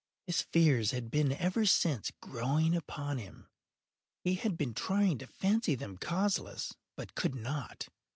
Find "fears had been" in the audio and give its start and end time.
0.41-1.31